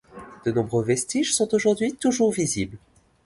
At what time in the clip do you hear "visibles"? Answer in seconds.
2.31-2.79